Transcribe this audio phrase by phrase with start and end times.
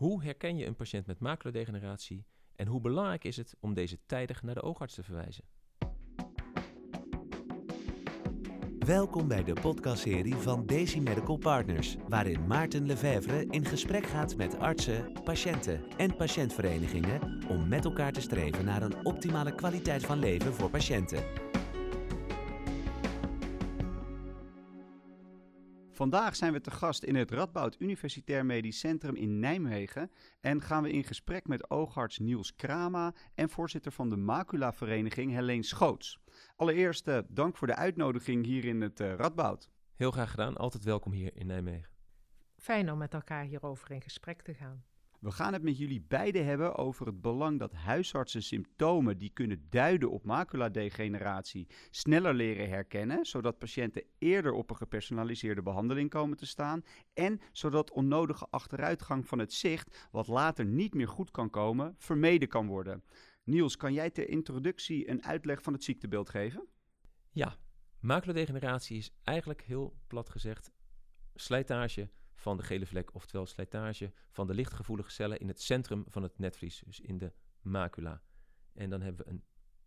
[0.00, 4.42] Hoe herken je een patiënt met maculadegeneratie en hoe belangrijk is het om deze tijdig
[4.42, 5.44] naar de oogarts te verwijzen?
[8.78, 14.58] Welkom bij de podcastserie van Daisy Medical Partners, waarin Maarten Lefevre in gesprek gaat met
[14.58, 20.54] artsen, patiënten en patiëntverenigingen om met elkaar te streven naar een optimale kwaliteit van leven
[20.54, 21.49] voor patiënten.
[26.00, 30.10] Vandaag zijn we te gast in het Radboud Universitair Medisch Centrum in Nijmegen
[30.40, 35.62] en gaan we in gesprek met oogarts Niels Krama en voorzitter van de Macula-vereniging Helene
[35.62, 36.18] Schoots.
[36.56, 39.70] Allereerst uh, dank voor de uitnodiging hier in het uh, Radboud.
[39.94, 41.90] Heel graag gedaan, altijd welkom hier in Nijmegen.
[42.56, 44.84] Fijn om met elkaar hierover in gesprek te gaan.
[45.20, 49.66] We gaan het met jullie beiden hebben over het belang dat huisartsen symptomen die kunnen
[49.70, 56.46] duiden op maculadegeneratie sneller leren herkennen, zodat patiënten eerder op een gepersonaliseerde behandeling komen te
[56.46, 61.94] staan en zodat onnodige achteruitgang van het zicht, wat later niet meer goed kan komen,
[61.98, 63.04] vermeden kan worden.
[63.44, 66.66] Niels, kan jij ter introductie een uitleg van het ziektebeeld geven?
[67.30, 67.56] Ja,
[67.98, 70.70] maculadegeneratie is eigenlijk heel plat gezegd
[71.34, 76.22] slijtage van de gele vlek, oftewel slijtage van de lichtgevoelige cellen in het centrum van
[76.22, 78.22] het netvlies, dus in de macula.
[78.72, 79.44] En dan hebben we een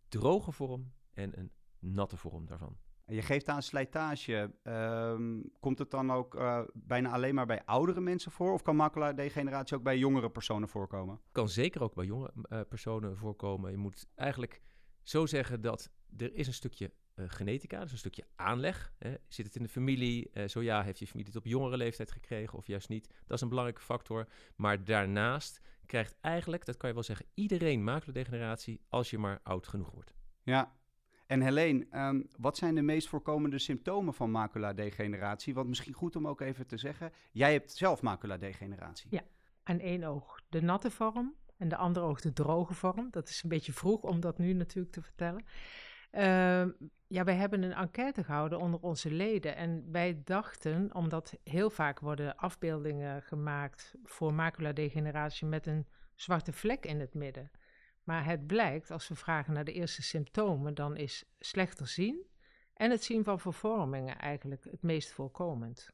[0.08, 2.76] droge vorm en een natte vorm daarvan.
[3.04, 4.54] En je geeft aan slijtage.
[4.62, 8.52] Ehm, komt het dan ook uh, bijna alleen maar bij oudere mensen voor?
[8.52, 11.20] Of kan macula-degeneratie ook bij jongere personen voorkomen?
[11.32, 13.70] Kan zeker ook bij jonge uh, personen voorkomen.
[13.70, 14.62] Je moet eigenlijk
[15.02, 18.92] zo zeggen dat er is een stukje uh, genetica, dus een stukje aanleg.
[18.98, 19.14] Hè.
[19.28, 20.30] Zit het in de familie?
[20.32, 23.08] Uh, zo ja, heeft je familie het op jongere leeftijd gekregen of juist niet?
[23.26, 24.28] Dat is een belangrijke factor.
[24.56, 29.66] Maar daarnaast krijgt eigenlijk, dat kan je wel zeggen, iedereen maculadegeneratie als je maar oud
[29.66, 30.14] genoeg wordt.
[30.42, 30.72] Ja,
[31.26, 35.54] en Helene, um, wat zijn de meest voorkomende symptomen van maculadegeneratie?
[35.54, 39.06] Want misschien goed om ook even te zeggen, jij hebt zelf maculadegeneratie.
[39.10, 39.22] Ja,
[39.62, 43.08] aan één oog de natte vorm en de andere oog de droge vorm.
[43.10, 45.44] Dat is een beetje vroeg om dat nu natuurlijk te vertellen.
[46.16, 46.64] Uh,
[47.06, 49.56] ja, wij hebben een enquête gehouden onder onze leden.
[49.56, 56.86] En wij dachten, omdat heel vaak worden afbeeldingen gemaakt voor maculadegeneratie met een zwarte vlek
[56.86, 57.50] in het midden.
[58.04, 62.26] Maar het blijkt, als we vragen naar de eerste symptomen, dan is slechter zien
[62.74, 65.92] en het zien van vervormingen eigenlijk het meest voorkomend.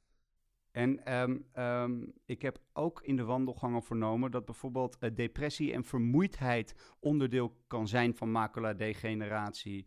[0.71, 5.84] En um, um, ik heb ook in de wandelgangen vernomen dat bijvoorbeeld uh, depressie en
[5.84, 9.87] vermoeidheid onderdeel kan zijn van maculadegeneratie.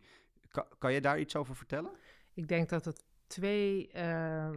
[0.54, 1.90] Kan, kan je daar iets over vertellen?
[2.34, 2.94] Ik denk dat er
[3.26, 4.50] twee uh,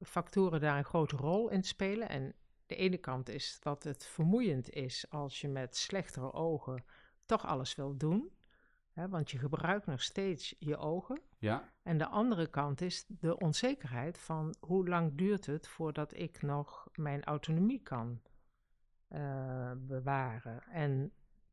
[0.00, 2.08] factoren daar een grote rol in spelen.
[2.08, 2.34] En
[2.66, 6.84] de ene kant is dat het vermoeiend is als je met slechtere ogen
[7.26, 8.32] toch alles wil doen.
[8.92, 11.20] Hè, want je gebruikt nog steeds je ogen.
[11.38, 11.72] Ja.
[11.82, 16.88] En de andere kant is de onzekerheid van hoe lang duurt het voordat ik nog
[16.94, 18.20] mijn autonomie kan
[19.08, 20.62] uh, bewaren.
[20.62, 21.12] En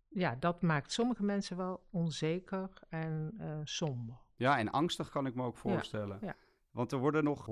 [0.10, 4.18] ja, dat maakt sommige mensen wel onzeker en uh, somber.
[4.36, 6.18] Ja, en angstig kan ik me ook voorstellen.
[6.22, 6.36] Ja, ja.
[6.72, 7.48] Want er worden nog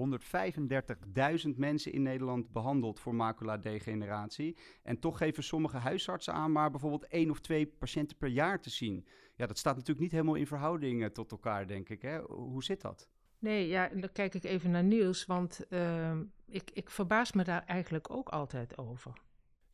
[1.45, 4.57] 135.000 mensen in Nederland behandeld voor maculadegeneratie.
[4.83, 8.69] En toch geven sommige huisartsen aan maar bijvoorbeeld één of twee patiënten per jaar te
[8.69, 9.07] zien.
[9.35, 12.01] Ja, dat staat natuurlijk niet helemaal in verhouding tot elkaar, denk ik.
[12.01, 12.19] Hè?
[12.21, 13.09] Hoe zit dat?
[13.39, 17.63] Nee, ja, dan kijk ik even naar Niels, want uh, ik, ik verbaas me daar
[17.65, 19.13] eigenlijk ook altijd over.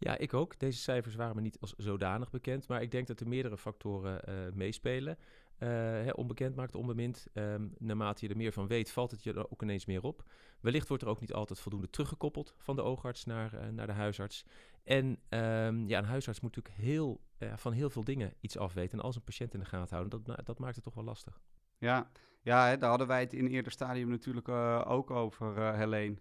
[0.03, 0.59] Ja, ik ook.
[0.59, 4.21] Deze cijfers waren me niet als zodanig bekend, maar ik denk dat er meerdere factoren
[4.29, 5.17] uh, meespelen.
[5.17, 7.27] Uh, hè, onbekend maakt onbemind.
[7.33, 10.23] Um, naarmate je er meer van weet, valt het je er ook ineens meer op.
[10.59, 13.93] Wellicht wordt er ook niet altijd voldoende teruggekoppeld van de oogarts naar, uh, naar de
[13.93, 14.45] huisarts.
[14.83, 17.21] En um, ja, een huisarts moet natuurlijk heel,
[17.55, 18.97] van heel veel dingen iets afweten.
[18.97, 21.41] En als een patiënt in de gaten houden, dat, dat maakt het toch wel lastig.
[21.77, 22.09] Ja,
[22.41, 24.49] ja hè, daar hadden wij het in eerder stadium natuurlijk
[24.87, 26.15] ook over, Helene.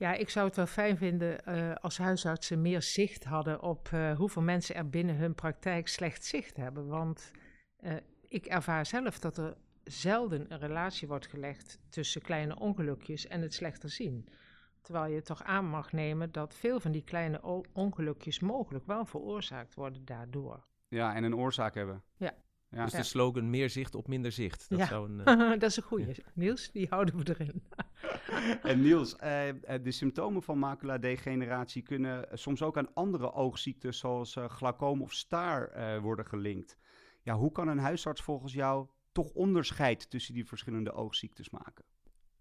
[0.00, 4.16] Ja, ik zou het wel fijn vinden uh, als huisartsen meer zicht hadden op uh,
[4.16, 6.86] hoeveel mensen er binnen hun praktijk slecht zicht hebben.
[6.86, 7.30] Want
[7.80, 7.92] uh,
[8.28, 13.54] ik ervaar zelf dat er zelden een relatie wordt gelegd tussen kleine ongelukjes en het
[13.54, 14.28] slechter zien.
[14.80, 19.74] Terwijl je toch aan mag nemen dat veel van die kleine ongelukjes mogelijk wel veroorzaakt
[19.74, 20.66] worden daardoor.
[20.88, 22.02] Ja, en een oorzaak hebben.
[22.16, 22.34] Ja.
[22.68, 22.84] Ja.
[22.84, 24.68] Dus de slogan meer zicht op minder zicht.
[24.68, 24.86] Dat, ja.
[24.86, 25.50] zou een, uh...
[25.60, 26.14] dat is een goeie.
[26.34, 27.62] Niels, die houden we erin.
[28.62, 29.20] en Niels, uh,
[29.82, 36.00] de symptomen van maculadegeneratie kunnen soms ook aan andere oogziektes zoals uh, glaucoom of staar
[36.02, 36.76] worden gelinkt.
[37.22, 41.84] Ja, hoe kan een huisarts volgens jou toch onderscheid tussen die verschillende oogziektes maken?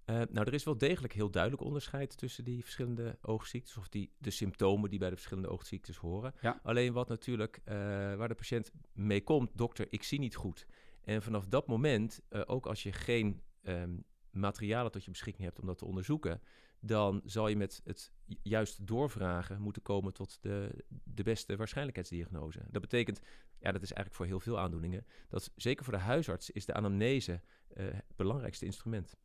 [0.09, 4.11] Uh, nou, er is wel degelijk heel duidelijk onderscheid tussen die verschillende oogziektes, of die,
[4.17, 6.33] de symptomen die bij de verschillende oogziektes horen.
[6.41, 6.59] Ja.
[6.63, 7.73] Alleen wat natuurlijk, uh,
[8.15, 10.65] waar de patiënt mee komt, dokter, ik zie niet goed.
[11.01, 15.59] En vanaf dat moment, uh, ook als je geen um, materialen tot je beschikking hebt
[15.59, 16.41] om dat te onderzoeken,
[16.79, 18.11] dan zal je met het
[18.41, 22.61] juist doorvragen moeten komen tot de, de beste waarschijnlijkheidsdiagnose.
[22.69, 23.19] Dat betekent,
[23.59, 26.73] ja, dat is eigenlijk voor heel veel aandoeningen, dat zeker voor de huisarts is de
[26.73, 27.41] anamnese
[27.77, 29.15] uh, het belangrijkste instrument.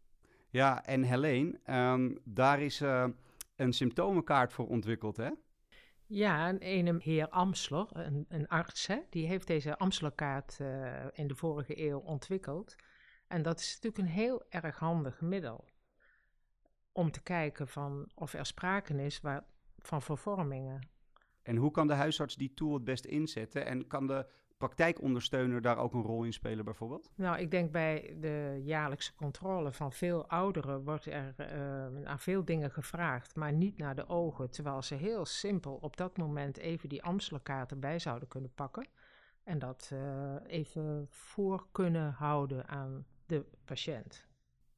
[0.48, 3.06] Ja, en Helene, um, daar is uh,
[3.56, 5.30] een symptomenkaart voor ontwikkeld, hè?
[6.06, 11.26] Ja, een ene heer Amsler, een, een arts, hè, die heeft deze Amslerkaart uh, in
[11.26, 12.74] de vorige eeuw ontwikkeld.
[13.34, 15.64] En dat is natuurlijk een heel erg handig middel
[16.92, 19.44] om te kijken van of er sprake is waar,
[19.78, 20.88] van vervormingen.
[21.42, 23.66] En hoe kan de huisarts die tool het best inzetten?
[23.66, 24.26] En kan de
[24.58, 27.10] praktijkondersteuner daar ook een rol in spelen bijvoorbeeld?
[27.14, 31.46] Nou, ik denk bij de jaarlijkse controle van veel ouderen wordt er uh,
[32.02, 34.50] naar veel dingen gevraagd, maar niet naar de ogen.
[34.50, 38.86] Terwijl ze heel simpel op dat moment even die Amstelkaart erbij zouden kunnen pakken.
[39.44, 44.26] En dat uh, even voor kunnen houden aan de patiënt.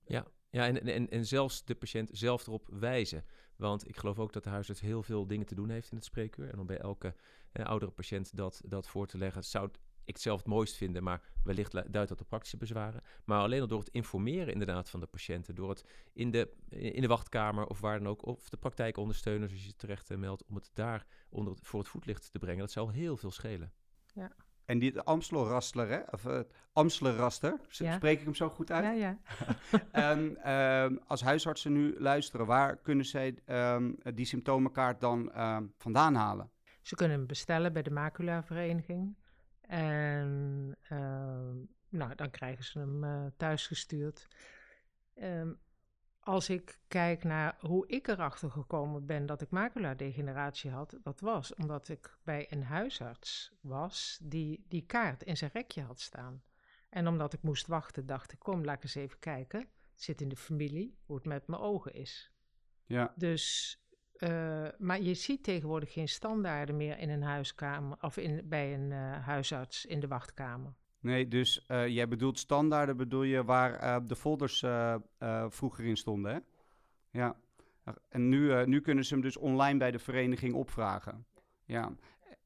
[0.04, 3.24] Ja, ja en, en, en zelfs de patiënt zelf erop wijzen.
[3.56, 6.06] Want ik geloof ook dat de huisarts heel veel dingen te doen heeft in het
[6.06, 6.50] spreekuur.
[6.50, 7.14] En om bij elke
[7.52, 11.02] eh, oudere patiënt dat, dat voor te leggen, zou ik het zelf het mooist vinden,
[11.02, 13.02] maar wellicht duidt dat op praktische bezwaren.
[13.24, 17.00] Maar alleen al door het informeren inderdaad van de patiënten, door het in de, in
[17.00, 20.54] de wachtkamer of waar dan ook, of de praktijkondersteuners, als je terecht uh, meldt, om
[20.54, 23.72] het daar onder voor het voetlicht te brengen, dat zou heel veel schelen.
[24.14, 24.32] Ja.
[24.66, 26.00] En die Amstelrastler, hè?
[26.10, 26.40] Of uh,
[26.72, 27.94] Amstelraster, ja.
[27.94, 28.84] spreek ik hem zo goed uit?
[28.84, 29.18] Ja, ja.
[30.10, 36.14] en um, als huisartsen nu luisteren, waar kunnen zij um, die symptomenkaart dan um, vandaan
[36.14, 36.50] halen?
[36.82, 39.16] Ze kunnen hem bestellen bij de maculavereniging.
[39.60, 40.76] En
[41.88, 44.28] nou, dan krijgen ze hem uh, thuisgestuurd.
[46.26, 51.54] Als ik kijk naar hoe ik erachter gekomen ben dat ik maculadegeneratie had, dat was
[51.54, 56.42] omdat ik bij een huisarts was die die kaart in zijn rekje had staan.
[56.88, 59.60] En omdat ik moest wachten, dacht ik, kom, laat ik eens even kijken.
[59.60, 62.32] Het zit in de familie, hoe het met mijn ogen is.
[62.84, 63.12] Ja.
[63.16, 63.76] Dus,
[64.18, 68.90] uh, maar je ziet tegenwoordig geen standaarden meer in een huiskamer of in, bij een
[68.90, 70.74] uh, huisarts in de wachtkamer.
[71.00, 74.64] Nee, dus uh, jij bedoelt standaarden, bedoel je waar de folders
[75.48, 76.38] vroeger in stonden, hè?
[77.10, 77.36] Ja.
[78.08, 81.26] En nu, nu kunnen ze hem dus online bij de vereniging opvragen.
[81.64, 81.96] Ja.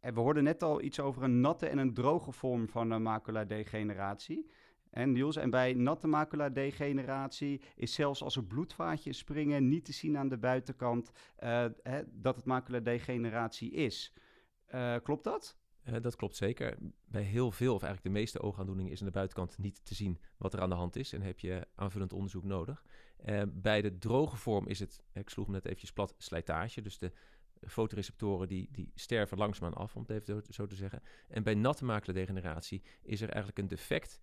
[0.00, 2.99] En we hoorden net al iets over een natte en een droge vorm van uh,
[2.99, 4.50] maculadegeneratie.
[4.91, 10.17] En Niels, en bij natte maculadegeneratie is zelfs als er bloedvaatjes springen niet te zien
[10.19, 11.12] aan de buitenkant
[11.82, 14.14] hè, dat het maculadegeneratie is.
[14.75, 15.58] Uh, klopt dat?
[15.85, 16.77] Uh, dat klopt zeker.
[17.05, 20.21] Bij heel veel, of eigenlijk de meeste oogaandoeningen, is aan de buitenkant niet te zien
[20.37, 21.12] wat er aan de hand is.
[21.12, 22.85] En heb je aanvullend onderzoek nodig.
[23.49, 26.81] bij de droge vorm is het, ik sloeg hem net eventjes plat, slijtage.
[26.81, 27.12] Dus de
[27.67, 31.03] fotoreceptoren die, die sterven langzaamaan af, om het even zo te zeggen.
[31.29, 34.21] En bij natte maculodegeneratie is er eigenlijk een defect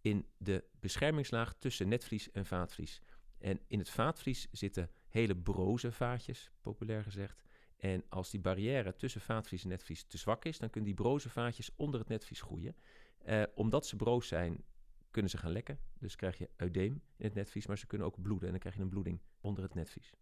[0.00, 3.02] in de beschermingslaag tussen netvlies en vaatvlies.
[3.38, 7.42] En in het vaatvlies zitten hele broze vaatjes, populair gezegd.
[7.78, 11.30] En als die barrière tussen vaatvlies en netvlies te zwak is, dan kunnen die broze
[11.30, 12.76] vaatjes onder het netvlies groeien.
[13.18, 14.64] Eh, omdat ze broos zijn,
[15.10, 15.78] kunnen ze gaan lekken.
[15.98, 18.44] Dus krijg je eudeem in het netvlies, maar ze kunnen ook bloeden.
[18.46, 20.12] En dan krijg je een bloeding onder het netvlies.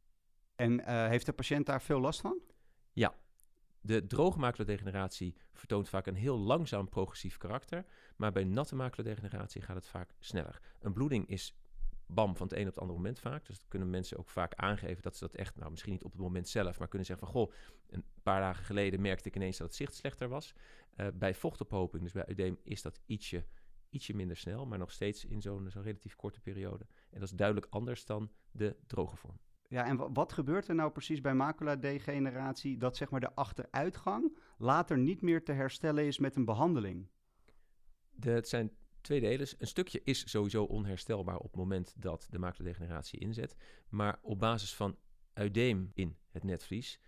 [0.54, 2.40] En uh, heeft de patiënt daar veel last van?
[2.92, 3.14] Ja,
[3.80, 7.84] de droge maculodegeneratie vertoont vaak een heel langzaam progressief karakter,
[8.16, 10.60] maar bij natte maculodegeneratie gaat het vaak sneller.
[10.80, 11.56] Een bloeding is
[12.06, 13.46] bam van het een op het andere moment vaak.
[13.46, 16.12] Dus dat kunnen mensen ook vaak aangeven dat ze dat echt, nou misschien niet op
[16.12, 17.52] het moment zelf, maar kunnen zeggen van goh,
[17.88, 20.54] een paar dagen geleden merkte ik ineens dat het zicht slechter was.
[20.96, 23.44] Uh, bij vochtophoping, dus bij udeem, is dat ietsje,
[23.90, 26.86] ietsje minder snel, maar nog steeds in zo'n zo relatief korte periode.
[27.10, 29.38] En dat is duidelijk anders dan de droge vorm.
[29.68, 34.98] Ja, en wat gebeurt er nou precies bij maculadegeneratie dat zeg maar de achteruitgang later
[34.98, 37.08] niet meer te herstellen is met een behandeling?
[38.10, 38.72] De, het zijn
[39.06, 39.48] twee delen.
[39.58, 43.56] Een stukje is sowieso onherstelbaar op het moment dat de maculadegeneratie inzet.
[43.88, 44.98] Maar op basis van
[45.32, 47.00] uideem in het netvlies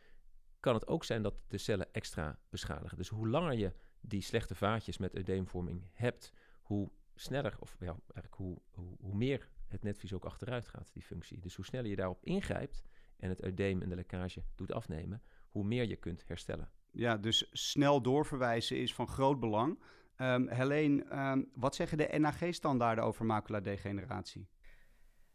[0.60, 2.96] kan het ook zijn dat de cellen extra beschadigen.
[2.96, 8.34] Dus hoe langer je die slechte vaatjes met uideemvorming hebt, hoe sneller, of ja, eigenlijk
[8.34, 11.40] hoe, hoe, hoe meer het netvlies ook achteruit gaat, die functie.
[11.40, 12.82] Dus hoe sneller je daarop ingrijpt
[13.16, 16.70] en het eudeem en de lekkage doet afnemen, hoe meer je kunt herstellen.
[16.90, 19.82] Ja, dus snel doorverwijzen is van groot belang.
[20.20, 24.48] Um, Helene, um, wat zeggen de NAG-standaarden over maculadegeneratie?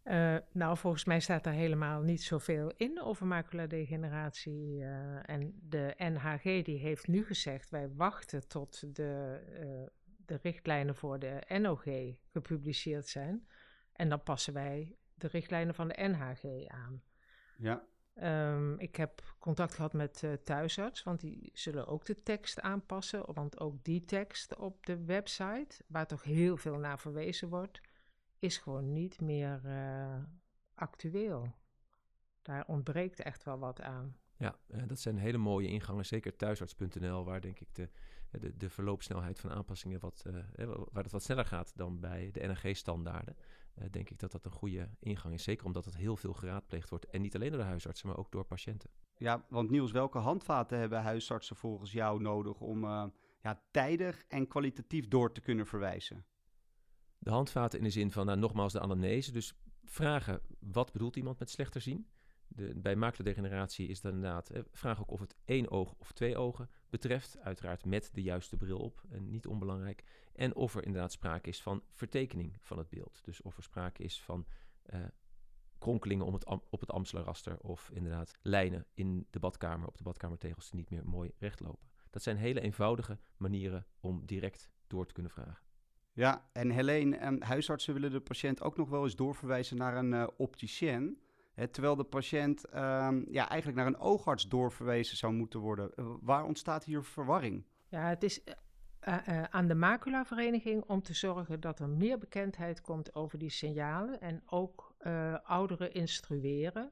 [0.04, 4.78] Uh, nou, volgens mij staat daar helemaal niet zoveel in over maculadegeneratie.
[4.78, 9.88] Uh, en de NHG die heeft nu gezegd, wij wachten tot de, uh,
[10.26, 11.84] de richtlijnen voor de NOG
[12.32, 13.48] gepubliceerd zijn.
[13.94, 17.04] En dan passen wij de richtlijnen van de NHG aan.
[17.58, 17.84] Ja.
[18.22, 23.34] Um, ik heb contact gehad met uh, thuisarts, want die zullen ook de tekst aanpassen.
[23.34, 27.82] Want ook die tekst op de website, waar toch heel veel naar verwezen wordt,
[28.40, 30.24] is gewoon niet meer uh,
[30.74, 31.56] actueel.
[32.42, 34.18] daar ontbreekt echt wel wat aan.
[34.44, 36.06] Ja, eh, dat zijn hele mooie ingangen.
[36.06, 37.90] Zeker thuisarts.nl, waar denk ik de,
[38.32, 40.34] de, de verloopsnelheid van aanpassingen wat, uh,
[40.92, 43.36] waar het wat sneller gaat dan bij de NRG-standaarden.
[43.76, 45.44] Uh, denk ik dat dat een goede ingang is.
[45.44, 47.06] Zeker omdat het heel veel geraadpleegd wordt.
[47.06, 48.90] En niet alleen door de huisartsen, maar ook door patiënten.
[49.18, 53.06] Ja, want Niels, welke handvaten hebben huisartsen volgens jou nodig om uh,
[53.42, 56.26] ja, tijdig en kwalitatief door te kunnen verwijzen?
[57.18, 59.32] De handvaten in de zin van, nou, nogmaals, de anamnese.
[59.32, 62.08] Dus vragen, wat bedoelt iemand met slechter zien?
[62.76, 66.70] Bij maculodegeneratie is dan inderdaad, eh, vraag ook of het één oog of twee ogen
[66.90, 67.38] betreft.
[67.40, 70.04] Uiteraard met de juiste bril op, en niet onbelangrijk.
[70.34, 73.20] En of er inderdaad sprake is van vertekening van het beeld.
[73.24, 74.46] Dus of er sprake is van
[74.94, 75.00] uh,
[75.78, 80.70] kronkelingen om het, op het Amstelraster of inderdaad lijnen in de badkamer op de badkamertegels
[80.70, 81.90] die niet meer mooi recht lopen.
[82.10, 85.64] Dat zijn hele eenvoudige manieren om direct door te kunnen vragen.
[86.14, 90.12] Ja, en Helene, um, huisartsen willen de patiënt ook nog wel eens doorverwijzen naar een
[90.12, 91.22] uh, opticien.
[91.72, 95.92] Terwijl de patiënt um, ja, eigenlijk naar een oogarts doorverwezen zou moeten worden.
[95.96, 97.66] Uh, waar ontstaat hier verwarring?
[97.88, 103.16] Ja, het is uh, aan de maculavereniging om te zorgen dat er meer bekendheid komt
[103.16, 104.96] over die signalen en ook
[105.44, 106.92] ouderen instrueren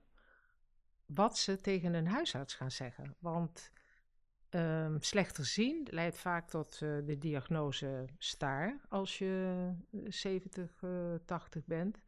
[1.06, 3.16] wat ze tegen een huisarts gaan zeggen.
[3.20, 3.72] Want
[4.50, 9.72] um, slechter zien leidt vaak tot de diagnose staar als je
[10.08, 10.84] 70,
[11.26, 12.02] 80 bent.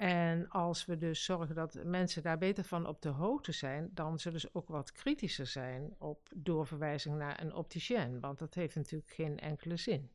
[0.00, 4.18] En als we dus zorgen dat mensen daar beter van op de hoogte zijn, dan
[4.18, 8.20] zullen ze ook wat kritischer zijn op doorverwijzing naar een opticien.
[8.20, 10.10] Want dat heeft natuurlijk geen enkele zin.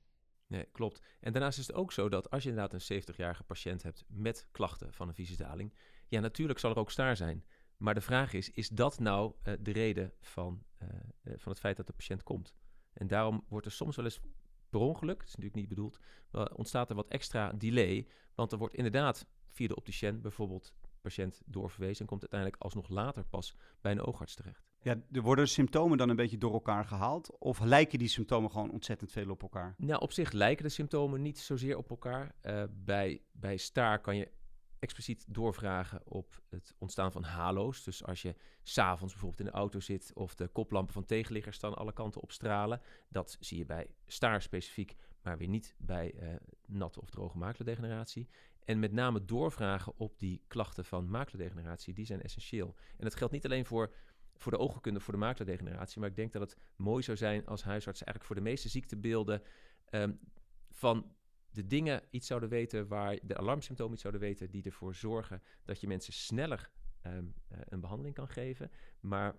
[0.48, 1.02] Nee, klopt.
[1.20, 4.48] En daarnaast is het ook zo dat als je inderdaad een 70-jarige patiënt hebt met
[4.52, 5.74] klachten van een visiedaling,
[6.08, 7.46] ja, natuurlijk zal er ook staar zijn.
[7.78, 10.90] Maar de vraag is, is dat nou uh, de reden van, uh,
[11.36, 12.54] van het feit dat de patiënt komt?
[12.94, 14.20] En daarom wordt er soms wel eens
[14.78, 16.00] per ongeluk, het is natuurlijk niet bedoeld,
[16.56, 18.08] ontstaat er wat extra delay.
[18.36, 23.24] Want er wordt inderdaad via de opticien bijvoorbeeld patiënt doorverwezen en komt uiteindelijk alsnog later
[23.24, 24.72] pas bij een oogarts terecht.
[24.82, 27.38] Ja, er worden symptomen dan een beetje door elkaar gehaald?
[27.40, 29.76] Of lijken die symptomen gewoon ontzettend veel op elkaar?
[29.78, 32.36] Nou, op zich lijken de symptomen niet zozeer op elkaar.
[32.44, 34.30] Uh, bij, bij staar kan je
[34.86, 37.84] expliciet doorvragen op het ontstaan van halo's.
[37.84, 41.76] Dus als je s'avonds bijvoorbeeld in de auto zit of de koplampen van tegenliggers staan
[41.76, 42.82] alle kanten op stralen.
[43.10, 48.30] Dat zie je bij staar specifiek, maar weer niet bij uh, natte of droge maculodegeneratie.
[48.64, 52.76] En met name doorvragen op die klachten van maculodegeneratie, die zijn essentieel.
[52.98, 53.94] En dat geldt niet alleen voor,
[54.36, 57.64] voor de oogkunde, voor de maculodegeneratie, maar ik denk dat het mooi zou zijn als
[57.64, 59.42] huisartsen eigenlijk voor de meeste ziektebeelden
[59.92, 60.20] um,
[60.72, 61.15] van
[61.56, 65.82] de dingen iets zouden weten waar de alarmsymptomen iets zouden weten die ervoor zorgen dat
[65.82, 66.70] je mensen sneller
[67.06, 69.36] um, uh, een behandeling kan geven, maar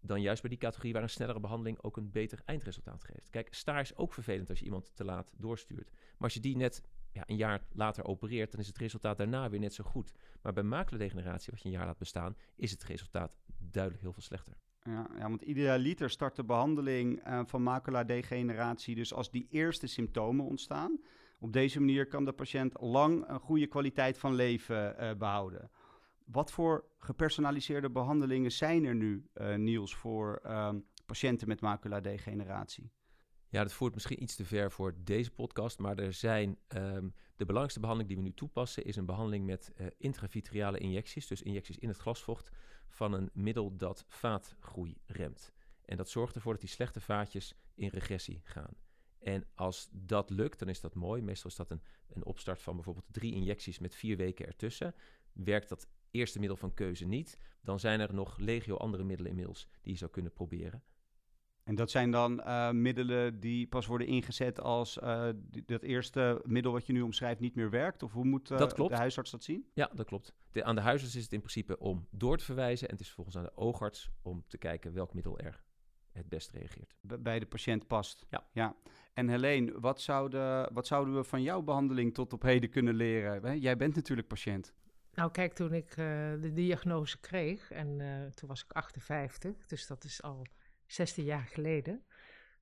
[0.00, 3.30] dan juist bij die categorie waar een snellere behandeling ook een beter eindresultaat geeft.
[3.30, 5.90] Kijk, staar is ook vervelend als je iemand te laat doorstuurt.
[5.90, 6.82] Maar als je die net
[7.12, 10.12] ja, een jaar later opereert, dan is het resultaat daarna weer net zo goed.
[10.42, 14.22] Maar bij maculodegeneratie, wat je een jaar laat bestaan, is het resultaat duidelijk heel veel
[14.22, 14.56] slechter.
[14.82, 20.44] Ja, ja want idealiter start de behandeling uh, van maculadegeneratie dus als die eerste symptomen
[20.44, 21.00] ontstaan.
[21.38, 25.70] Op deze manier kan de patiënt lang een goede kwaliteit van leven uh, behouden.
[26.24, 32.92] Wat voor gepersonaliseerde behandelingen zijn er nu, uh, Niels, voor um, patiënten met maculadegeneratie?
[33.48, 37.44] Ja, dat voert misschien iets te ver voor deze podcast, maar er zijn um, de
[37.44, 41.78] belangrijkste behandeling die we nu toepassen is een behandeling met uh, intravitreale injecties, dus injecties
[41.78, 42.50] in het glasvocht
[42.88, 45.52] van een middel dat vaatgroei remt.
[45.84, 48.74] En dat zorgt ervoor dat die slechte vaatjes in regressie gaan.
[49.26, 51.22] En als dat lukt, dan is dat mooi.
[51.22, 54.94] Meestal is dat een, een opstart van bijvoorbeeld drie injecties met vier weken ertussen.
[55.32, 59.68] Werkt dat eerste middel van keuze niet, dan zijn er nog legio andere middelen inmiddels
[59.82, 60.82] die je zou kunnen proberen.
[61.64, 65.28] En dat zijn dan uh, middelen die pas worden ingezet als uh,
[65.64, 68.02] dat eerste middel wat je nu omschrijft niet meer werkt?
[68.02, 69.70] Of hoe moet uh, de huisarts dat zien?
[69.74, 70.34] Ja, dat klopt.
[70.52, 72.86] De, aan de huisarts is het in principe om door te verwijzen.
[72.86, 75.65] En het is vervolgens aan de oogarts om te kijken welk middel er
[76.16, 76.94] het best reageert.
[77.00, 78.26] Bij de patiënt past.
[78.28, 78.46] Ja.
[78.52, 78.76] ja.
[79.12, 83.58] En Helene, wat, zouden, wat zouden we van jouw behandeling tot op heden kunnen leren?
[83.58, 84.72] Jij bent natuurlijk patiënt.
[85.12, 85.94] Nou, kijk, toen ik
[86.40, 87.98] de diagnose kreeg, en
[88.34, 90.46] toen was ik 58, dus dat is al
[90.86, 92.04] 16 jaar geleden.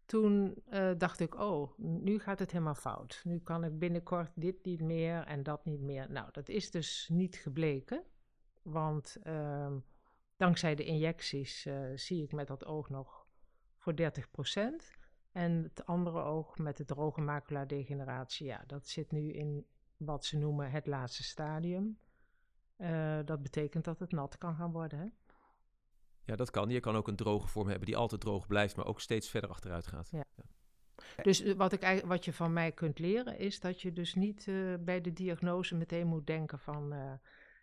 [0.06, 3.20] Toen uh, dacht ik, oh, nu gaat het helemaal fout.
[3.24, 6.10] Nu kan ik binnenkort dit niet meer en dat niet meer.
[6.10, 8.04] Nou, dat is dus niet gebleken.
[8.62, 9.72] Want uh,
[10.36, 13.23] dankzij de injecties uh, zie ik met dat oog nog
[13.84, 19.66] voor 30% En het andere oog met de droge maculadegeneratie, ja, dat zit nu in
[19.96, 21.98] wat ze noemen het laatste stadium.
[22.78, 24.98] Uh, dat betekent dat het nat kan gaan worden.
[24.98, 25.06] Hè?
[26.24, 26.70] Ja, dat kan.
[26.70, 29.50] Je kan ook een droge vorm hebben die altijd droog blijft, maar ook steeds verder
[29.50, 30.08] achteruit gaat.
[30.10, 30.24] Ja.
[30.36, 30.44] ja.
[31.22, 34.46] Dus eh, wat, ik, wat je van mij kunt leren is dat je dus niet
[34.46, 37.12] uh, bij de diagnose meteen moet denken van uh,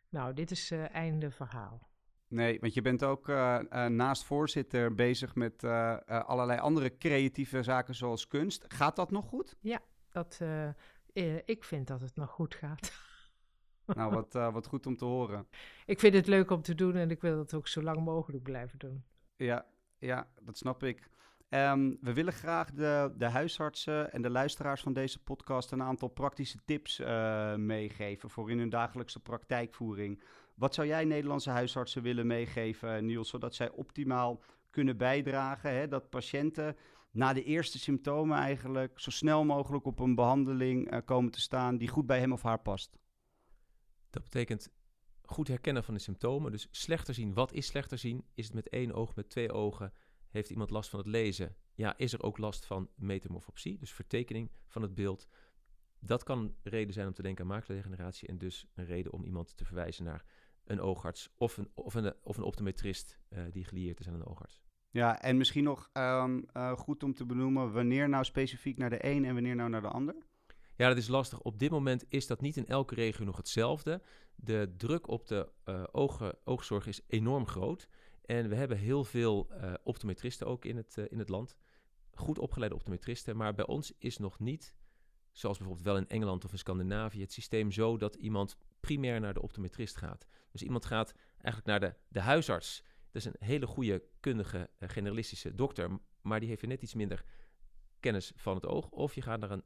[0.10, 1.90] Nou, dit is einde verhaal.
[2.32, 5.64] Nee, want je bent ook uh, uh, naast voorzitter bezig met
[6.06, 8.66] allerlei andere creatieve zaken zoals kunst.
[8.68, 9.56] Gaat dat nog goed?
[9.60, 10.40] Ja, dat,
[11.46, 12.92] ik vind dat het nog goed gaat.
[13.86, 15.48] nou, wat, wat goed om te horen.
[15.86, 18.44] Ik vind het leuk om te doen en ik wil het ook zo lang mogelijk
[18.44, 19.04] blijven doen.
[19.36, 19.66] Ja,
[19.98, 21.10] ja dat snap ik.
[21.54, 26.08] Um, we willen graag de, de huisartsen en de luisteraars van deze podcast een aantal
[26.08, 27.00] praktische tips
[27.58, 30.24] meegeven voor in hun dagelijkse praktijkvoering.
[30.62, 36.10] Wat zou jij Nederlandse huisartsen willen meegeven, Niels, zodat zij optimaal kunnen bijdragen hè, dat
[36.10, 36.77] patiënten
[37.12, 41.77] na de eerste symptomen eigenlijk zo snel mogelijk op een behandeling uh, komen te staan
[41.77, 42.98] die goed bij hem of haar past?
[44.10, 44.72] Dat betekent
[45.24, 46.51] goed herkennen van de symptomen.
[46.51, 47.34] Dus slechter zien.
[47.34, 48.25] Wat is slechter zien?
[48.34, 49.94] Is het met één oog, met twee ogen?
[50.30, 51.56] Heeft iemand last van het lezen?
[51.74, 55.27] Ja, is er ook last van metamorfopsie, dus vertekening van het beeld?
[56.00, 59.24] Dat kan een reden zijn om te denken aan maculardegeneratie en dus een reden om
[59.24, 60.25] iemand te verwijzen naar
[60.72, 64.25] een oogarts of een, of een, of een optometrist uh, die gelieerd is aan een
[64.25, 64.62] oogarts.
[64.90, 69.06] Ja, en misschien nog um, uh, goed om te benoemen wanneer nou specifiek naar de
[69.06, 70.16] een en wanneer nou naar de ander?
[70.75, 71.42] Ja, dat is lastig.
[71.42, 74.01] Op dit moment is dat niet in elke regio nog hetzelfde.
[74.36, 77.88] De druk op de uh, ogen, oogzorg is enorm groot.
[78.25, 81.56] En we hebben heel veel uh, optometristen ook in het, in het land.
[82.13, 83.38] Goed opgeleide optometristen.
[83.38, 84.75] Maar bij ons is nog niet,
[85.32, 89.34] zoals bijvoorbeeld wel in Engeland of in Scandinavië, het systeem zo dat iemand primair naar
[89.34, 90.28] de optometrist gaat.
[90.52, 92.84] Dus iemand gaat eigenlijk naar de, de huisarts.
[93.12, 96.00] Dat is een hele goede, kundige, uh, generalistische dokter.
[96.22, 97.24] Maar die heeft net iets minder
[98.00, 98.90] kennis van het oog.
[98.90, 99.64] Of je gaat naar een,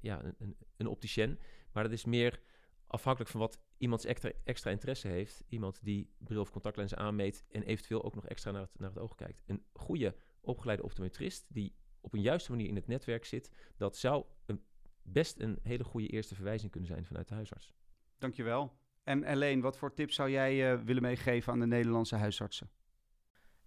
[0.00, 1.38] ja, een, een, een opticien.
[1.72, 2.40] Maar dat is meer
[2.86, 5.44] afhankelijk van wat iemands extra, extra interesse heeft.
[5.48, 8.98] Iemand die bril of contactlenzen aanmeet en eventueel ook nog extra naar het, naar het
[8.98, 9.42] oog kijkt.
[9.46, 14.24] Een goede opgeleide optometrist die op een juiste manier in het netwerk zit, dat zou
[14.46, 14.62] een,
[15.02, 17.72] best een hele goede eerste verwijzing kunnen zijn vanuit de huisarts.
[18.18, 18.76] Dankjewel.
[19.02, 22.70] En alleen, wat voor tips zou jij uh, willen meegeven aan de Nederlandse huisartsen?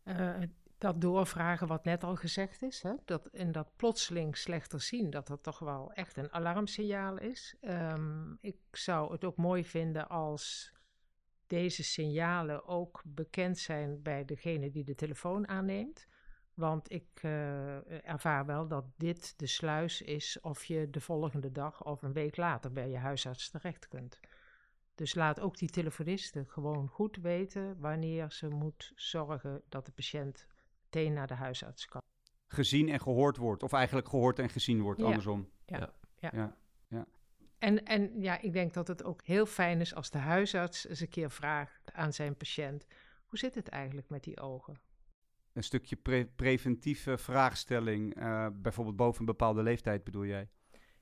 [0.03, 0.39] Uh,
[0.77, 5.27] dat doorvragen wat net al gezegd is, hè, dat in dat plotseling slechter zien, dat
[5.27, 7.55] dat toch wel echt een alarmsignaal is.
[7.61, 10.73] Um, ik zou het ook mooi vinden als
[11.47, 16.07] deze signalen ook bekend zijn bij degene die de telefoon aanneemt.
[16.53, 21.83] Want ik uh, ervaar wel dat dit de sluis is of je de volgende dag
[21.83, 24.19] of een week later bij je huisarts terecht kunt.
[25.01, 30.47] Dus laat ook die telefonisten gewoon goed weten wanneer ze moet zorgen dat de patiënt
[30.83, 32.01] meteen naar de huisarts kan.
[32.47, 35.05] Gezien en gehoord wordt, of eigenlijk gehoord en gezien wordt, ja.
[35.05, 35.49] andersom.
[35.65, 35.93] Ja.
[36.19, 36.29] ja.
[36.33, 36.57] ja.
[36.87, 37.05] ja.
[37.57, 40.99] En, en ja, ik denk dat het ook heel fijn is als de huisarts eens
[40.99, 42.85] een keer vraagt aan zijn patiënt:
[43.25, 44.79] hoe zit het eigenlijk met die ogen?
[45.53, 50.49] Een stukje pre preventieve vraagstelling, uh, bijvoorbeeld boven een bepaalde leeftijd bedoel jij?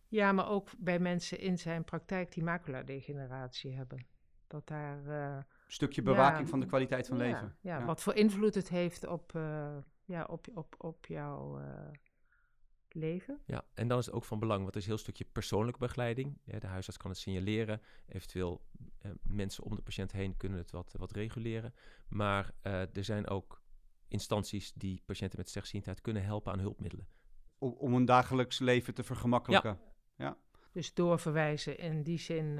[0.09, 4.05] Ja, maar ook bij mensen in zijn praktijk die maculadegeneratie hebben.
[4.47, 5.05] Dat daar.
[5.05, 7.55] Uh, een stukje bewaking ja, van de kwaliteit van ja, leven.
[7.61, 11.65] Ja, wat voor invloed het heeft op, uh, ja, op, op, op jouw uh,
[12.89, 13.41] leven.
[13.45, 15.79] Ja, en dan is het ook van belang, want er is een heel stukje persoonlijke
[15.79, 16.37] begeleiding.
[16.43, 17.81] Ja, de huisarts kan het signaleren.
[18.07, 18.61] Eventueel
[19.01, 21.73] uh, mensen om de patiënt heen kunnen het wat, wat reguleren.
[22.07, 23.61] Maar er zijn ook
[24.07, 27.07] instanties die patiënten met slechtziendheid kunnen helpen aan hulpmiddelen.
[27.57, 29.79] Om, om een dagelijks leven te vergemakkelijken.
[30.19, 30.37] Ja.
[30.71, 32.55] Dus doorverwijzen in die zin,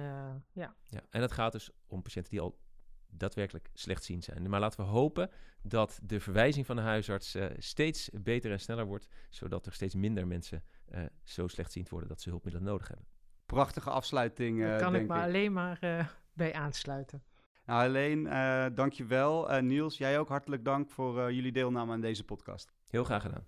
[0.52, 0.76] ja.
[0.84, 1.02] ja.
[1.10, 2.60] En het gaat dus om patiënten die al
[3.08, 4.50] daadwerkelijk slechtziend zijn.
[4.50, 5.30] Maar laten we hopen
[5.62, 9.96] dat de verwijzing van de huisarts uh, steeds beter en sneller wordt, zodat er steeds
[9.96, 13.06] minder mensen uh, zo slechtziend worden dat ze hulpmiddelen nodig hebben.
[13.46, 14.60] Prachtige afsluiting.
[14.60, 15.80] Daar kan denk ik me alleen maar
[16.34, 17.24] bij aansluiten.
[17.66, 18.24] Nou, alleen,
[18.76, 19.62] dankjewel.
[19.62, 22.74] Niels, jij ook hartelijk dank voor jullie deelname aan deze podcast.
[22.90, 23.46] Heel graag gedaan.